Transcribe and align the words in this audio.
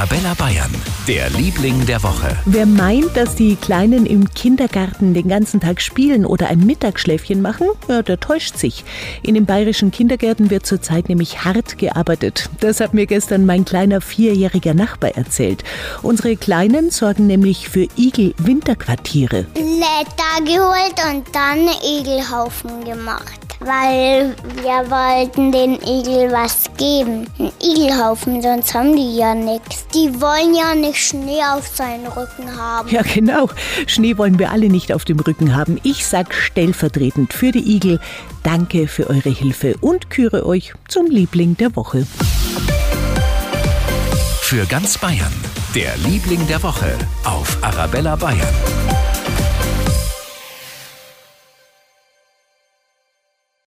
Arabella 0.00 0.32
Bayern, 0.32 0.74
der 1.06 1.28
Liebling 1.28 1.84
der 1.84 2.02
Woche. 2.02 2.34
Wer 2.46 2.64
meint, 2.64 3.14
dass 3.18 3.34
die 3.34 3.54
Kleinen 3.56 4.06
im 4.06 4.30
Kindergarten 4.32 5.12
den 5.12 5.28
ganzen 5.28 5.60
Tag 5.60 5.82
spielen 5.82 6.24
oder 6.24 6.48
ein 6.48 6.60
Mittagsschläfchen 6.60 7.42
machen, 7.42 7.66
ja, 7.86 8.00
der 8.00 8.18
täuscht 8.18 8.56
sich. 8.56 8.82
In 9.22 9.34
den 9.34 9.44
bayerischen 9.44 9.90
Kindergärten 9.90 10.48
wird 10.48 10.64
zurzeit 10.64 11.10
nämlich 11.10 11.44
hart 11.44 11.76
gearbeitet. 11.76 12.48
Das 12.60 12.80
hat 12.80 12.94
mir 12.94 13.04
gestern 13.04 13.44
mein 13.44 13.66
kleiner 13.66 14.00
vierjähriger 14.00 14.72
Nachbar 14.72 15.10
erzählt. 15.18 15.64
Unsere 16.00 16.34
Kleinen 16.36 16.90
sorgen 16.90 17.26
nämlich 17.26 17.68
für 17.68 17.86
Igel-Winterquartiere. 17.98 19.44
Blätter 19.52 20.44
geholt 20.46 20.94
und 21.12 21.26
dann 21.34 21.68
Igelhaufen 21.84 22.86
gemacht 22.86 23.49
weil 23.60 24.34
wir 24.62 24.90
wollten 24.90 25.52
den 25.52 25.74
Igel 25.74 26.32
was 26.32 26.64
geben. 26.76 27.26
Ein 27.38 27.52
Igelhaufen, 27.62 28.42
sonst 28.42 28.74
haben 28.74 28.96
die 28.96 29.16
ja 29.16 29.34
nichts. 29.34 29.86
Die 29.94 30.20
wollen 30.20 30.54
ja 30.54 30.74
nicht 30.74 30.98
Schnee 30.98 31.42
auf 31.42 31.66
seinen 31.68 32.06
Rücken 32.06 32.56
haben. 32.56 32.88
Ja, 32.88 33.02
genau. 33.02 33.48
Schnee 33.86 34.16
wollen 34.18 34.38
wir 34.38 34.50
alle 34.50 34.68
nicht 34.68 34.92
auf 34.92 35.04
dem 35.04 35.20
Rücken 35.20 35.54
haben. 35.54 35.78
Ich 35.82 36.06
sag 36.06 36.34
stellvertretend 36.34 37.32
für 37.32 37.52
die 37.52 37.76
Igel 37.76 38.00
Danke 38.42 38.88
für 38.88 39.10
eure 39.10 39.30
Hilfe 39.30 39.76
und 39.80 40.08
küre 40.08 40.46
euch 40.46 40.72
zum 40.88 41.06
Liebling 41.06 41.56
der 41.56 41.76
Woche. 41.76 42.06
Für 44.40 44.64
ganz 44.66 44.98
Bayern, 44.98 45.32
der 45.74 45.96
Liebling 45.98 46.46
der 46.48 46.62
Woche 46.62 46.96
auf 47.24 47.58
Arabella 47.62 48.16
Bayern. 48.16 48.79